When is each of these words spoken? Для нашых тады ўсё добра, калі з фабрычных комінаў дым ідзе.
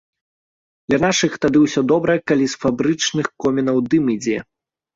Для 0.89 0.99
нашых 1.03 1.31
тады 1.43 1.57
ўсё 1.67 1.79
добра, 1.93 2.17
калі 2.33 2.45
з 2.55 2.59
фабрычных 2.65 3.33
комінаў 3.47 3.77
дым 3.95 4.13
ідзе. 4.19 4.37